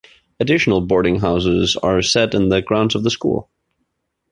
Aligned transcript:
Additional 0.39 0.81
boarding 0.81 1.19
houses 1.19 1.77
are 1.83 2.01
set 2.01 2.33
in 2.33 2.49
the 2.49 2.63
grounds 2.63 2.95
of 2.95 3.03
the 3.03 3.11
school. 3.11 3.51